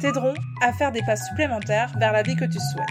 [0.00, 2.86] t'aideront à faire des pas supplémentaires vers la vie que tu souhaites.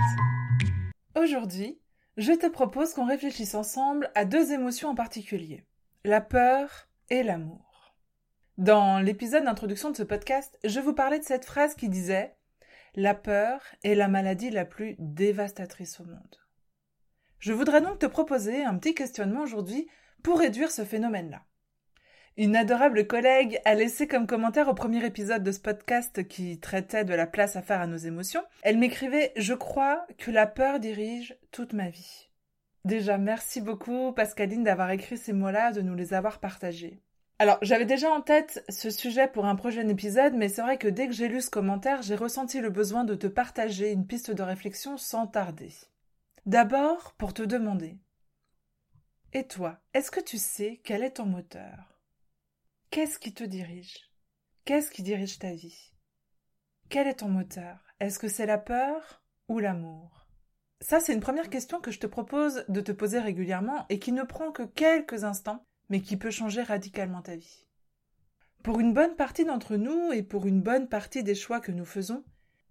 [1.15, 1.81] Aujourd'hui,
[2.17, 5.65] je te propose qu'on réfléchisse ensemble à deux émotions en particulier,
[6.03, 7.95] la peur et l'amour.
[8.59, 12.35] Dans l'épisode d'introduction de ce podcast, je vous parlais de cette phrase qui disait
[12.93, 16.35] La peur est la maladie la plus dévastatrice au monde.
[17.39, 19.87] Je voudrais donc te proposer un petit questionnement aujourd'hui
[20.21, 21.41] pour réduire ce phénomène-là.
[22.39, 27.03] Une adorable collègue a laissé comme commentaire au premier épisode de ce podcast qui traitait
[27.03, 30.79] de la place à faire à nos émotions, elle m'écrivait Je crois que la peur
[30.79, 32.29] dirige toute ma vie.
[32.85, 37.01] Déjà, merci beaucoup Pascaline d'avoir écrit ces mots-là, de nous les avoir partagés.
[37.39, 40.87] Alors, j'avais déjà en tête ce sujet pour un prochain épisode, mais c'est vrai que
[40.87, 44.31] dès que j'ai lu ce commentaire, j'ai ressenti le besoin de te partager une piste
[44.31, 45.73] de réflexion sans tarder.
[46.45, 47.97] D'abord, pour te demander.
[49.33, 51.98] Et toi, est-ce que tu sais quel est ton moteur?
[52.91, 54.09] Qu'est-ce qui te dirige?
[54.65, 55.93] Qu'est-ce qui dirige ta vie?
[56.89, 57.77] Quel est ton moteur?
[57.99, 60.27] Est-ce que c'est la peur ou l'amour?
[60.81, 64.11] Ça, c'est une première question que je te propose de te poser régulièrement et qui
[64.11, 67.67] ne prend que quelques instants mais qui peut changer radicalement ta vie.
[68.63, 71.85] Pour une bonne partie d'entre nous et pour une bonne partie des choix que nous
[71.85, 72.25] faisons,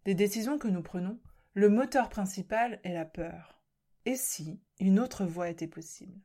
[0.05, 1.21] des décisions que nous prenons,
[1.55, 3.63] le moteur principal est la peur.
[4.05, 6.21] Et si une autre voie était possible?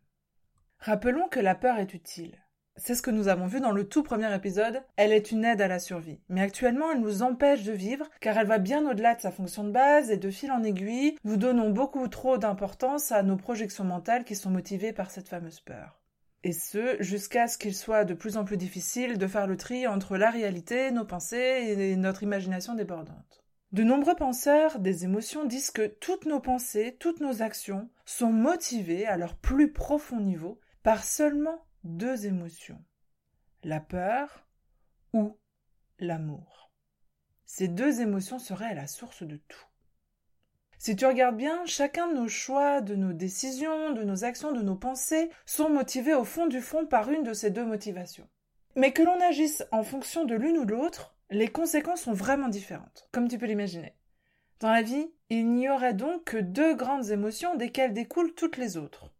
[0.79, 2.42] Rappelons que la peur est utile.
[2.75, 5.61] C'est ce que nous avons vu dans le tout premier épisode, elle est une aide
[5.61, 6.19] à la survie.
[6.29, 9.63] Mais actuellement, elle nous empêche de vivre car elle va bien au-delà de sa fonction
[9.63, 13.83] de base et de fil en aiguille, nous donnons beaucoup trop d'importance à nos projections
[13.83, 16.03] mentales qui sont motivées par cette fameuse peur
[16.43, 19.87] et ce, jusqu'à ce qu'il soit de plus en plus difficile de faire le tri
[19.87, 21.37] entre la réalité, nos pensées
[21.77, 23.43] et notre imagination débordante.
[23.71, 29.07] De nombreux penseurs des émotions disent que toutes nos pensées, toutes nos actions sont motivées
[29.07, 32.83] à leur plus profond niveau par seulement deux émotions,
[33.63, 34.47] la peur
[35.13, 35.37] ou
[35.99, 36.71] l'amour.
[37.45, 39.65] Ces deux émotions seraient à la source de tout.
[40.77, 44.61] Si tu regardes bien, chacun de nos choix, de nos décisions, de nos actions, de
[44.61, 48.27] nos pensées sont motivés au fond du fond par une de ces deux motivations.
[48.75, 53.07] Mais que l'on agisse en fonction de l'une ou l'autre, les conséquences sont vraiment différentes,
[53.11, 53.95] comme tu peux l'imaginer.
[54.59, 58.77] Dans la vie, il n'y aurait donc que deux grandes émotions desquelles découlent toutes les
[58.77, 59.13] autres.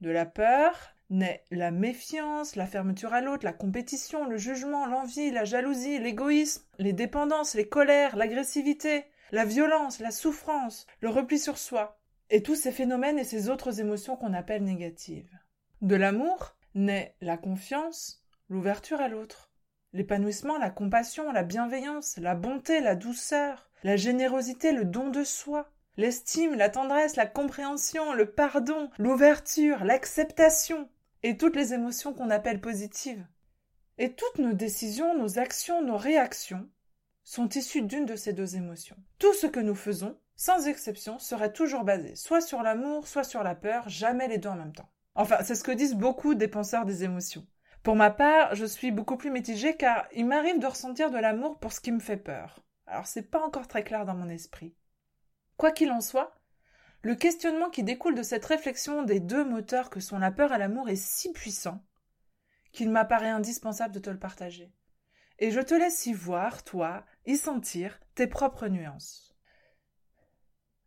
[0.00, 5.30] De la peur naît la méfiance, la fermeture à l'autre, la compétition, le jugement, l'envie,
[5.30, 11.58] la jalousie, l'égoïsme, les dépendances, les colères, l'agressivité, la violence, la souffrance, le repli sur
[11.58, 12.00] soi,
[12.30, 15.38] et tous ces phénomènes et ces autres émotions qu'on appelle négatives.
[15.82, 19.50] De l'amour naît la confiance, l'ouverture à l'autre,
[19.92, 25.70] l'épanouissement, la compassion, la bienveillance, la bonté, la douceur, la générosité, le don de soi,
[25.96, 30.88] l'estime, la tendresse, la compréhension, le pardon, l'ouverture, l'acceptation,
[31.22, 33.26] et toutes les émotions qu'on appelle positives.
[33.96, 36.68] Et toutes nos décisions, nos actions, nos réactions
[37.22, 38.96] sont issus d'une de ces deux émotions.
[39.18, 43.42] Tout ce que nous faisons, sans exception, serait toujours basé soit sur l'amour, soit sur
[43.42, 44.90] la peur, jamais les deux en même temps.
[45.14, 47.46] Enfin, c'est ce que disent beaucoup des penseurs des émotions.
[47.82, 51.58] Pour ma part, je suis beaucoup plus mitigée car il m'arrive de ressentir de l'amour
[51.58, 52.64] pour ce qui me fait peur.
[52.86, 54.74] Alors c'est pas encore très clair dans mon esprit.
[55.56, 56.34] Quoi qu'il en soit,
[57.02, 60.58] le questionnement qui découle de cette réflexion des deux moteurs que sont la peur et
[60.58, 61.84] l'amour est si puissant
[62.72, 64.72] qu'il m'apparaît indispensable de te le partager
[65.38, 69.34] et je te laisse y voir, toi, y sentir tes propres nuances.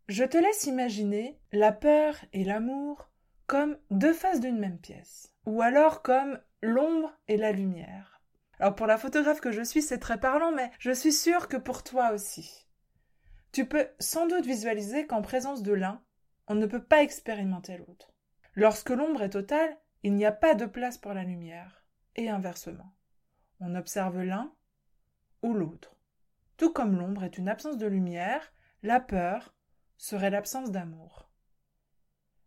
[0.07, 3.09] Je te laisse imaginer la peur et l'amour
[3.46, 8.22] comme deux faces d'une même pièce, ou alors comme l'ombre et la lumière.
[8.59, 11.58] Alors pour la photographe que je suis, c'est très parlant, mais je suis sûre que
[11.58, 12.66] pour toi aussi.
[13.58, 16.04] Tu peux sans doute visualiser qu'en présence de l'un,
[16.46, 18.14] on ne peut pas expérimenter l'autre.
[18.54, 21.84] Lorsque l'ombre est totale, il n'y a pas de place pour la lumière,
[22.16, 22.94] et inversement
[23.59, 24.54] on observe l'un
[25.42, 25.98] ou l'autre.
[26.58, 29.56] Tout comme l'ombre est une absence de lumière, la peur
[29.98, 31.32] serait l'absence d'amour.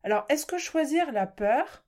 [0.04, 1.84] Alors, est-ce que choisir la peur,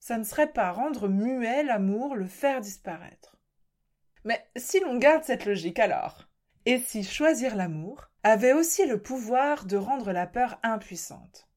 [0.00, 3.38] ça ne serait pas rendre muet l'amour, le faire disparaître?
[4.24, 6.29] Mais si l'on garde cette logique alors,
[6.70, 11.48] et si choisir l'amour avait aussi le pouvoir de rendre la peur impuissante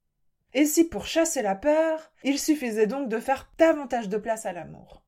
[0.53, 4.53] Et si pour chasser la peur, il suffisait donc de faire davantage de place à
[4.53, 5.03] l'amour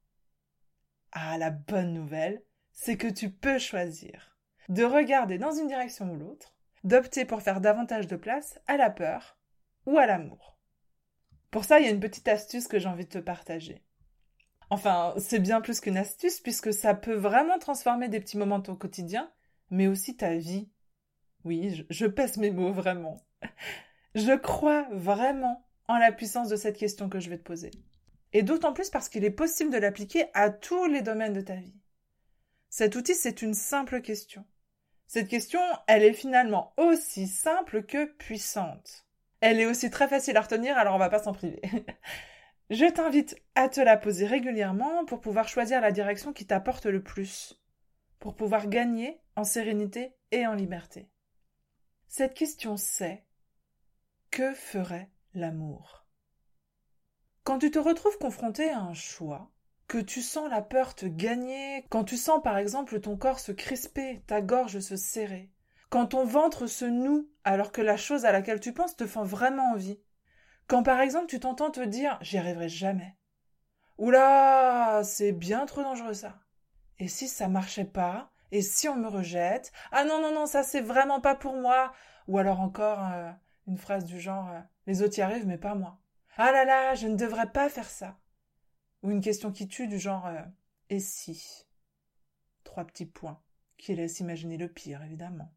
[1.18, 2.44] ah, la bonne nouvelle,
[2.74, 4.38] c'est que tu peux choisir.
[4.68, 6.54] de regarder dans une direction ou l'autre,
[6.84, 9.38] d'opter pour faire davantage de place à la peur
[9.86, 10.58] ou à l'amour.
[11.51, 13.81] Pour ça, il y a une petite astuce que j'ai envie de te partager.
[14.69, 18.63] Enfin, c'est bien plus qu'une astuce puisque ça peut vraiment transformer des petits moments de
[18.63, 19.31] ton quotidien,
[19.70, 20.70] mais aussi ta vie.
[21.44, 23.24] Oui, je, pèse mes mots vraiment.
[24.16, 27.72] Je crois vraiment en la puissance de cette question que je vais te poser.
[28.32, 31.56] Et d'autant plus parce qu'il est possible de l'appliquer à tous les domaines de ta
[31.56, 31.76] vie.
[32.70, 34.46] Cet outil, c'est une simple question.
[35.08, 39.06] Cette question, elle est finalement aussi simple que puissante.
[39.42, 41.62] Elle est aussi très facile à retenir, alors on va pas s'en priver.
[42.72, 47.04] Je t'invite à te la poser régulièrement pour pouvoir choisir la direction qui t'apporte le
[47.04, 47.62] plus,
[48.25, 51.12] pour pouvoir gagner en sérénité et en liberté.
[52.07, 53.24] Cette question c'est
[54.31, 56.07] que ferait l'amour?
[57.44, 59.51] Quand tu te retrouves confronté à un choix,
[59.88, 63.51] que tu sens la peur te gagner, quand tu sens par exemple ton corps se
[63.51, 65.51] crisper, ta gorge se serrer,
[65.92, 69.22] quand ton ventre se noue alors que la chose à laquelle tu penses te fait
[69.22, 70.01] vraiment envie,
[70.66, 73.18] quand par exemple tu t'entends te dire j'y arriverai jamais.
[74.00, 76.39] Oula, c'est bien trop dangereux ça.
[77.00, 80.64] Et si ça marchait pas Et si on me rejette Ah non, non, non, ça
[80.64, 81.94] c'est vraiment pas pour moi.
[82.28, 83.32] Ou alors encore euh,
[83.68, 86.00] une phrase du genre euh, Les autres y arrivent mais pas moi.
[86.38, 88.18] Ah là là, je ne devrais pas faire ça.
[89.04, 90.42] Ou une question qui tue du genre euh,
[90.90, 91.66] Et si?
[92.64, 93.42] Trois petits points
[93.78, 95.52] qui laissent imaginer le pire, évidemment.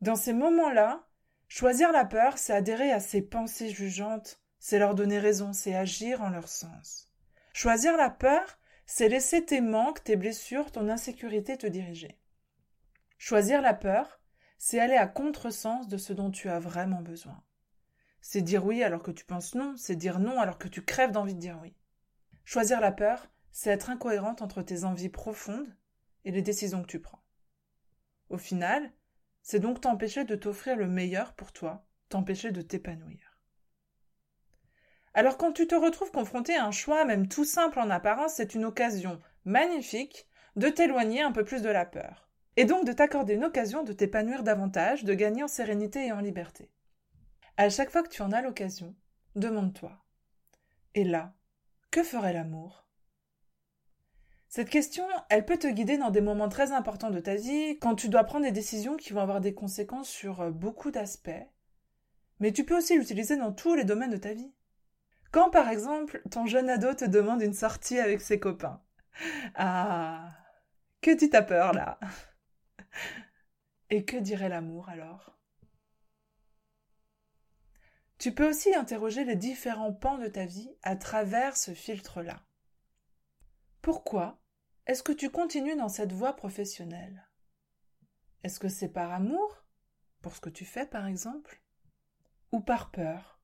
[0.00, 1.08] Dans ces moments-là,
[1.48, 6.20] Choisir la peur, c'est adhérer à ses pensées jugeantes, c'est leur donner raison, c'est agir
[6.20, 7.10] en leur sens.
[7.54, 8.58] Choisir la peur,
[8.90, 12.18] c'est laisser tes manques, tes blessures, ton insécurité te diriger.
[13.18, 14.18] Choisir la peur,
[14.56, 17.44] c'est aller à contresens de ce dont tu as vraiment besoin.
[18.22, 21.12] C'est dire oui alors que tu penses non, c'est dire non alors que tu crèves
[21.12, 21.76] d'envie de dire oui.
[22.46, 25.76] Choisir la peur, c'est être incohérente entre tes envies profondes
[26.24, 27.22] et les décisions que tu prends.
[28.30, 28.90] Au final,
[29.42, 33.27] c'est donc t'empêcher de t'offrir le meilleur pour toi, t'empêcher de t'épanouir.
[35.18, 38.54] Alors quand tu te retrouves confronté à un choix, même tout simple en apparence, c'est
[38.54, 42.28] une occasion magnifique de t'éloigner un peu plus de la peur.
[42.56, 46.20] Et donc de t'accorder une occasion de t'épanouir davantage, de gagner en sérénité et en
[46.20, 46.70] liberté.
[47.56, 48.94] À chaque fois que tu en as l'occasion,
[49.34, 49.90] demande-toi.
[50.94, 51.34] Et là,
[51.90, 52.86] que ferait l'amour?
[54.48, 57.96] Cette question, elle peut te guider dans des moments très importants de ta vie, quand
[57.96, 61.48] tu dois prendre des décisions qui vont avoir des conséquences sur beaucoup d'aspects.
[62.38, 64.52] Mais tu peux aussi l'utiliser dans tous les domaines de ta vie.
[65.30, 68.82] Quand par exemple ton jeune ado te demande une sortie avec ses copains.
[69.54, 70.34] Ah,
[71.00, 71.98] que tu t'as peur là?
[73.90, 75.38] Et que dirait l'amour alors?
[78.18, 82.42] Tu peux aussi interroger les différents pans de ta vie à travers ce filtre-là.
[83.80, 84.40] Pourquoi
[84.86, 87.28] est-ce que tu continues dans cette voie professionnelle?
[88.42, 89.64] Est-ce que c'est par amour?
[90.20, 91.62] Pour ce que tu fais, par exemple?
[92.50, 93.37] Ou par peur?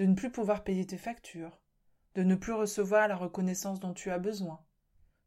[0.00, 1.60] De ne plus pouvoir payer tes factures,
[2.14, 4.64] de ne plus recevoir la reconnaissance dont tu as besoin,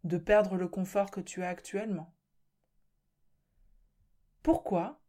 [0.03, 2.11] de perdre le confort que tu as actuellement.
[4.41, 4.99] Pourquoi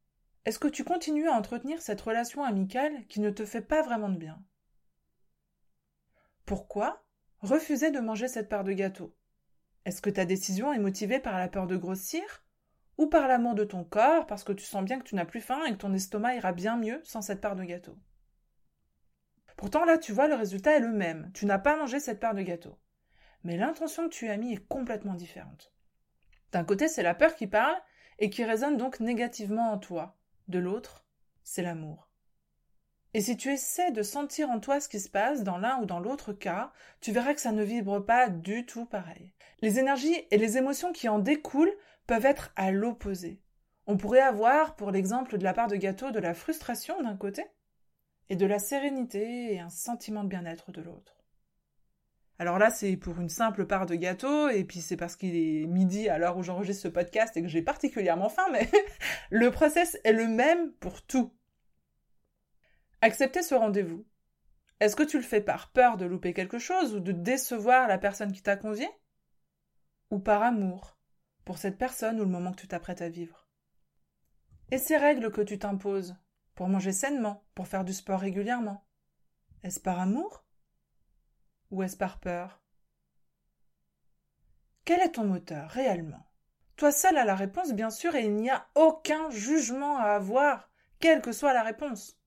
[0.45, 4.11] est-ce que tu continues à entretenir cette relation amicale qui ne te fait pas vraiment
[4.11, 4.45] de bien?
[6.45, 7.03] Pourquoi
[7.41, 9.17] refuser de manger cette part de gâteau?
[9.87, 12.45] Est-ce que ta décision est motivée par la peur de grossir
[12.99, 15.41] ou par l'amour de ton corps parce que tu sens bien que tu n'as plus
[15.41, 17.99] faim et que ton estomac ira bien mieux sans cette part de gâteau?
[19.57, 21.31] Pourtant là, tu vois, le résultat est le même.
[21.35, 22.79] Tu n'as pas mangé cette part de gâteau.
[23.45, 25.73] Mais l'intention que tu as mis est complètement différente.
[26.53, 27.77] D'un côté, c'est la peur qui parle
[28.19, 30.17] et qui résonne donc négativement en toi.
[30.49, 31.05] De l'autre,
[31.43, 32.09] c'est l'amour.
[33.13, 35.87] Et si tu essaies de sentir en toi ce qui se passe dans l'un ou
[35.87, 39.33] dans l'autre cas, tu verras que ça ne vibre pas du tout pareil.
[39.61, 41.77] Les énergies et les émotions qui en découlent
[42.09, 43.41] peuvent être à l'opposé.
[43.87, 47.45] On pourrait avoir, pour l'exemple de la part de gâteau, de la frustration d'un côté,
[48.29, 51.25] et de la sérénité et un sentiment de bien-être de l'autre.
[52.39, 55.67] Alors là, c'est pour une simple part de gâteau, et puis c'est parce qu'il est
[55.67, 58.69] midi à l'heure où j'enregistre ce podcast et que j'ai particulièrement faim, mais
[59.31, 61.33] le process est le même pour tout.
[63.03, 64.05] Accepter ce rendez-vous.
[64.81, 67.99] Est-ce que tu le fais par peur de louper quelque chose ou de décevoir la
[67.99, 68.89] personne qui t'a convié?
[70.11, 70.99] Ou par amour
[71.45, 73.49] pour cette personne ou le moment que tu t'apprêtes à vivre?
[74.73, 76.17] Et ces règles que tu t'imposes
[76.55, 78.87] pour manger sainement, pour faire du sport régulièrement
[79.63, 80.45] Est-ce par amour
[81.71, 82.63] Ou est-ce par peur?
[84.85, 86.27] Quel est ton moteur réellement?
[86.77, 90.71] Toi seul as la réponse bien sûr et il n'y a aucun jugement à avoir,
[90.99, 92.19] quelle que soit la réponse.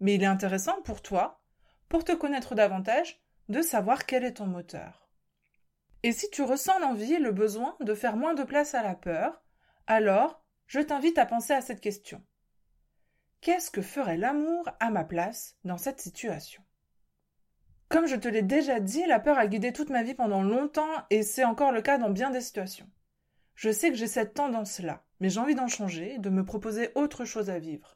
[0.00, 1.42] Mais il est intéressant pour toi,
[1.88, 5.08] pour te connaître davantage, de savoir quel est ton moteur.
[6.02, 8.94] Et si tu ressens l'envie et le besoin de faire moins de place à la
[8.94, 9.42] peur,
[9.86, 12.24] Alors, je t'invite à penser à cette question.
[13.46, 16.64] Qu'est-ce que ferait l'amour à ma place dans cette situation?
[17.88, 20.90] Comme je te l'ai déjà dit, la peur a guidé toute ma vie pendant longtemps
[21.10, 22.90] et c'est encore le cas dans bien des situations.
[23.54, 27.24] Je sais que j'ai cette tendance-là, mais j'ai envie d'en changer, de me proposer autre
[27.24, 27.94] chose à vivre.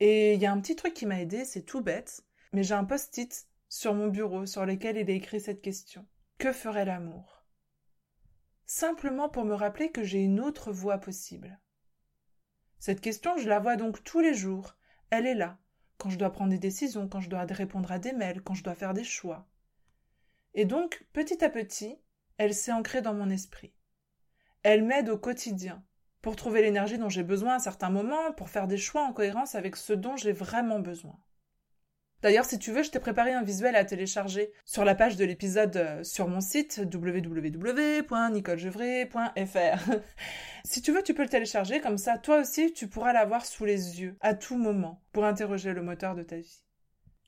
[0.00, 2.72] Et il y a un petit truc qui m'a aidé, c'est tout bête, mais j'ai
[2.72, 6.06] un post-it sur mon bureau sur lequel il est écrit cette question.
[6.38, 7.44] Que ferait l'amour?
[8.64, 11.60] Simplement pour me rappeler que j'ai une autre voie possible.
[12.78, 14.76] Cette question, je la vois donc tous les jours.
[15.10, 15.58] Elle est là,
[15.98, 18.64] quand je dois prendre des décisions, quand je dois répondre à des mails, quand je
[18.64, 19.48] dois faire des choix.
[20.54, 21.98] Et donc, petit à petit,
[22.38, 23.74] elle s'est ancrée dans mon esprit.
[24.62, 25.84] Elle m'aide au quotidien,
[26.22, 29.54] pour trouver l'énergie dont j'ai besoin à certains moments, pour faire des choix en cohérence
[29.54, 31.18] avec ce dont j'ai vraiment besoin.
[32.22, 35.24] D'ailleurs, si tu veux, je t'ai préparé un visuel à télécharger sur la page de
[35.24, 39.84] l'épisode euh, sur mon site www.nicolejevray.fr.
[40.64, 43.66] si tu veux, tu peux le télécharger, comme ça, toi aussi, tu pourras l'avoir sous
[43.66, 46.62] les yeux, à tout moment, pour interroger le moteur de ta vie.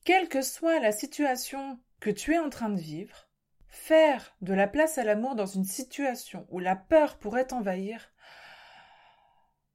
[0.05, 3.29] Quelle que soit la situation que tu es en train de vivre,
[3.69, 8.11] faire de la place à l'amour dans une situation où la peur pourrait t'envahir,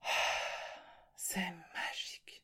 [1.15, 2.43] c'est magique.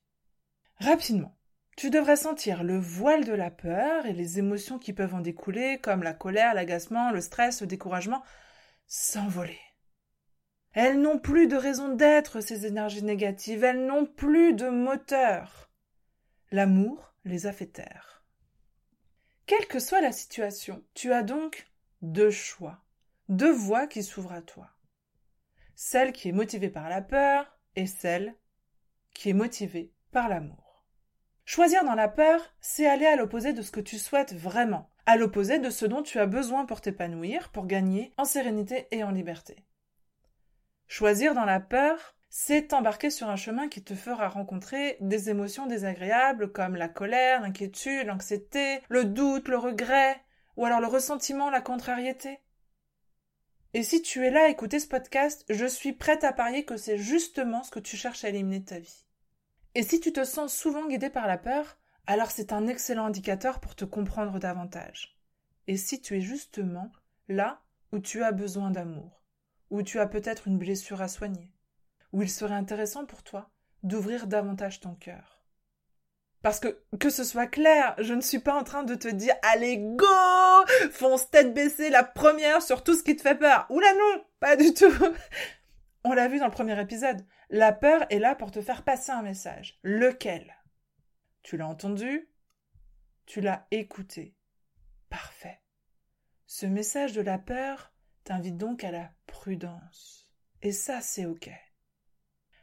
[0.79, 1.35] Rapidement,
[1.79, 5.79] tu devrais sentir le voile de la peur et les émotions qui peuvent en découler,
[5.81, 8.21] comme la colère, l'agacement, le stress, le découragement,
[8.87, 9.61] s'envoler.
[10.73, 15.71] Elles n'ont plus de raison d'être, ces énergies négatives, elles n'ont plus de moteur.
[16.51, 18.25] L'amour les a fait taire.
[19.45, 21.65] Quelle que soit la situation, tu as donc
[22.01, 22.83] deux choix,
[23.29, 24.69] deux voies qui s'ouvrent à toi.
[25.75, 28.35] Celle qui est motivée par la peur et celle
[29.13, 30.68] qui est motivée par l'amour.
[31.51, 35.17] Choisir dans la peur, c'est aller à l'opposé de ce que tu souhaites vraiment, à
[35.17, 39.09] l'opposé de ce dont tu as besoin pour t'épanouir, pour gagner en sérénité et en
[39.09, 39.65] liberté.
[40.85, 45.65] Choisir dans la peur, c'est t'embarquer sur un chemin qui te fera rencontrer des émotions
[45.65, 50.21] désagréables comme la colère, l'inquiétude, l'anxiété, le doute, le regret,
[50.55, 52.37] ou alors le ressentiment, la contrariété.
[53.73, 56.77] Et si tu es là à écouter ce podcast, je suis prête à parier que
[56.77, 59.08] c'est justement ce que tu cherches à éliminer de ta vie.
[59.75, 63.59] Et si tu te sens souvent guidé par la peur, alors c'est un excellent indicateur
[63.59, 65.19] pour te comprendre davantage.
[65.67, 66.91] Et si tu es justement
[67.27, 67.61] là
[67.91, 69.23] où tu as besoin d'amour,
[69.69, 71.53] où tu as peut-être une blessure à soigner,
[72.11, 73.51] où il serait intéressant pour toi
[73.83, 75.39] d'ouvrir davantage ton cœur.
[76.41, 79.35] Parce que, que ce soit clair, je ne suis pas en train de te dire
[79.41, 80.05] allez go
[80.91, 83.65] Fonce tête baissée la première sur tout ce qui te fait peur.
[83.69, 84.91] Oula non Pas du tout
[86.03, 87.25] On l'a vu dans le premier épisode.
[87.49, 89.79] La peur est là pour te faire passer un message.
[89.83, 90.55] Lequel?
[91.43, 92.29] Tu l'as entendu?
[93.25, 94.35] Tu l'as écouté.
[95.09, 95.61] Parfait.
[96.45, 100.31] Ce message de la peur t'invite donc à la prudence.
[100.61, 101.49] Et ça, c'est OK.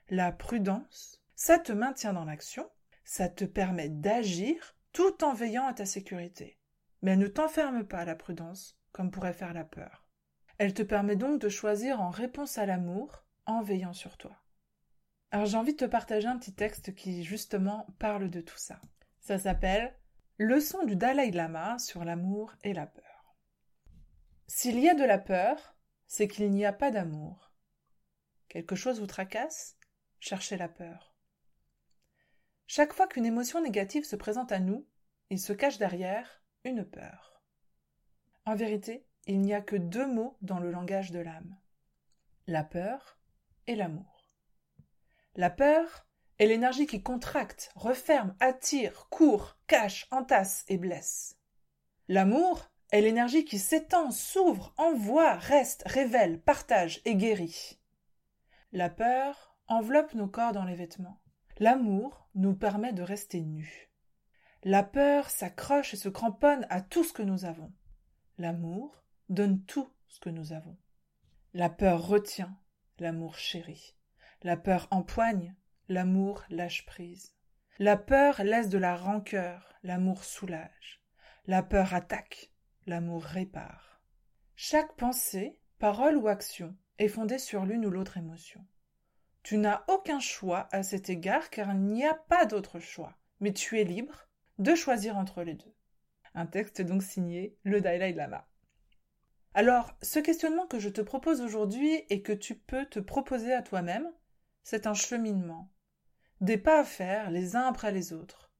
[0.08, 2.70] La prudence, ça te maintient dans l'action,
[3.04, 6.58] ça te permet d'agir tout en veillant à ta sécurité.
[7.02, 10.06] Mais ne t'enferme pas la prudence, comme pourrait faire la peur.
[10.58, 14.36] Elle te permet donc de choisir en réponse à l'amour, en veillant sur toi.
[15.30, 18.80] Alors j'ai envie de te partager un petit texte qui justement parle de tout ça.
[19.20, 19.96] Ça s'appelle
[20.38, 23.36] Leçon du Dalai Lama sur l'amour et la peur.
[24.46, 25.76] S'il y a de la peur,
[26.06, 27.52] c'est qu'il n'y a pas d'amour.
[28.48, 29.76] Quelque chose vous tracasse
[30.20, 31.14] Cherchez la peur.
[32.66, 34.86] Chaque fois qu'une émotion négative se présente à nous,
[35.30, 37.42] il se cache derrière une peur.
[38.44, 41.56] En vérité, il n'y a que deux mots dans le langage de l'âme.
[42.46, 43.15] La peur
[43.74, 44.30] l'amour.
[45.34, 46.06] La peur
[46.38, 51.36] est l'énergie qui contracte, referme, attire, court, cache, entasse et blesse.
[52.08, 57.80] L'amour est l'énergie qui s'étend, s'ouvre, envoie, reste, révèle, partage et guérit.
[58.72, 61.20] La peur enveloppe nos corps dans les vêtements.
[61.58, 63.90] L'amour nous permet de rester nus.
[64.62, 67.72] La peur s'accroche et se cramponne à tout ce que nous avons.
[68.38, 70.76] L'amour donne tout ce que nous avons.
[71.54, 72.56] La peur retient,
[72.98, 73.94] l'amour chérit.
[74.42, 75.54] La peur empoigne,
[75.88, 77.34] l'amour lâche prise.
[77.78, 81.02] La peur laisse de la rancœur, l'amour soulage.
[81.46, 82.52] La peur attaque,
[82.86, 84.00] l'amour répare.
[84.54, 88.64] Chaque pensée, parole ou action est fondée sur l'une ou l'autre émotion.
[89.42, 93.52] Tu n'as aucun choix à cet égard car il n'y a pas d'autre choix, mais
[93.52, 95.74] tu es libre de choisir entre les deux.
[96.34, 98.48] Un texte donc signé le Dalai Lama.
[99.56, 103.62] Alors, ce questionnement que je te propose aujourd'hui et que tu peux te proposer à
[103.62, 104.06] toi-même,
[104.62, 105.72] c'est un cheminement.
[106.42, 108.52] Des pas à faire les uns après les autres.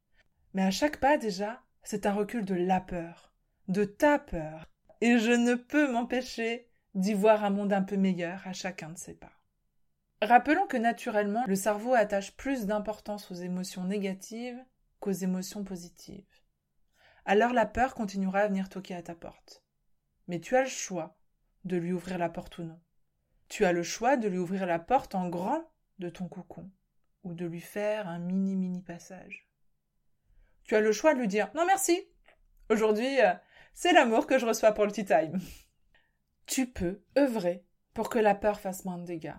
[0.55, 3.35] Mais à chaque pas déjà, c'est un recul de la peur,
[3.69, 4.71] de ta peur.
[5.03, 8.97] Et je ne peux m'empêcher d'y voir un monde un peu meilleur à chacun de
[8.97, 9.39] ces pas.
[10.23, 14.65] Rappelons que naturellement, le cerveau attache plus d'importance aux émotions négatives
[15.01, 16.25] qu'aux émotions positives.
[17.27, 19.66] Alors la peur continuera à venir toquer à ta porte.
[20.29, 21.17] Mais tu as le choix
[21.65, 22.81] de lui ouvrir la porte ou non.
[23.49, 25.63] Tu as le choix de lui ouvrir la porte en grand
[25.99, 26.71] de ton cocon
[27.25, 29.49] ou de lui faire un mini mini passage.
[30.65, 32.09] Tu as le choix de lui dire non merci.
[32.69, 33.35] Aujourd'hui, euh,
[33.75, 35.39] c'est l'amour que je reçois pour le tea time.
[36.47, 37.65] tu peux œuvrer
[37.95, 39.35] pour que la peur fasse moins de dégâts,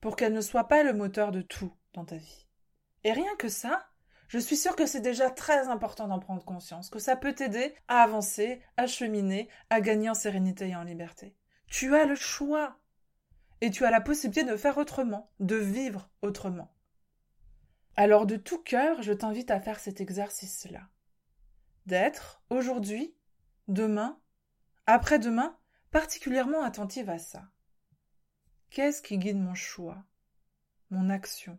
[0.00, 2.46] pour qu'elle ne soit pas le moteur de tout dans ta vie.
[3.04, 3.88] Et rien que ça,
[4.28, 7.74] je suis sûre que c'est déjà très important d'en prendre conscience, que ça peut t'aider
[7.88, 11.34] à avancer, à cheminer, à gagner en sérénité et en liberté.
[11.66, 12.76] Tu as le choix.
[13.60, 16.72] Et tu as la possibilité de faire autrement, de vivre autrement.
[17.96, 20.88] Alors de tout cœur, je t'invite à faire cet exercice-là.
[21.86, 23.16] D'être, aujourd'hui,
[23.66, 24.20] demain,
[24.86, 25.58] après-demain,
[25.90, 27.48] particulièrement attentive à ça.
[28.70, 30.04] Qu'est-ce qui guide mon choix,
[30.90, 31.58] mon action?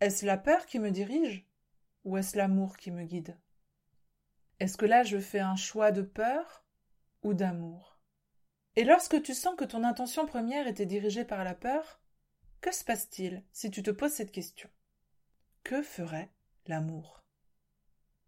[0.00, 1.46] Est-ce la peur qui me dirige
[2.04, 3.38] ou est-ce l'amour qui me guide?
[4.60, 6.66] Est-ce que là je fais un choix de peur
[7.22, 7.98] ou d'amour?
[8.76, 11.98] Et lorsque tu sens que ton intention première était dirigée par la peur,
[12.60, 14.68] que se passe-t-il si tu te poses cette question?
[15.64, 16.30] Que ferait
[16.66, 17.24] l'amour?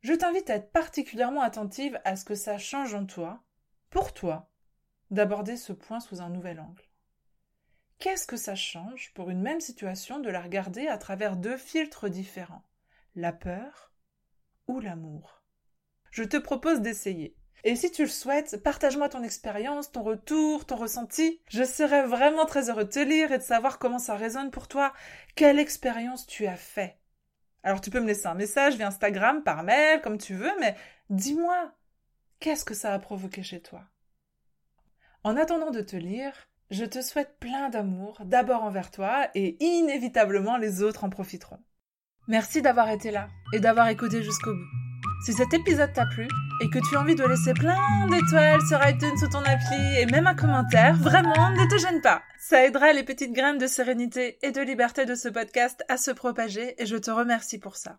[0.00, 3.44] Je t'invite à être particulièrement attentive à ce que ça change en toi,
[3.90, 4.50] pour toi,
[5.10, 6.87] d'aborder ce point sous un nouvel angle.
[7.98, 12.08] Qu'est-ce que ça change pour une même situation de la regarder à travers deux filtres
[12.08, 12.62] différents,
[13.16, 13.92] la peur
[14.68, 15.42] ou l'amour?
[16.12, 17.36] Je te propose d'essayer.
[17.64, 21.42] Et si tu le souhaites, partage-moi ton expérience, ton retour, ton ressenti.
[21.48, 24.68] Je serais vraiment très heureux de te lire et de savoir comment ça résonne pour
[24.68, 24.92] toi.
[25.34, 27.00] Quelle expérience tu as fait?
[27.64, 30.76] Alors tu peux me laisser un message via Instagram, par mail, comme tu veux, mais
[31.10, 31.72] dis-moi,
[32.38, 33.82] qu'est-ce que ça a provoqué chez toi?
[35.24, 40.56] En attendant de te lire, je te souhaite plein d'amour, d'abord envers toi, et inévitablement
[40.56, 41.60] les autres en profiteront.
[42.28, 44.88] Merci d'avoir été là et d'avoir écouté jusqu'au bout.
[45.24, 46.28] Si cet épisode t'a plu
[46.62, 50.06] et que tu as envie de laisser plein d'étoiles sur iTunes sous ton appli et
[50.06, 52.22] même un commentaire, vraiment, ne te gêne pas.
[52.38, 56.10] Ça aidera les petites graines de sérénité et de liberté de ce podcast à se
[56.10, 57.98] propager et je te remercie pour ça.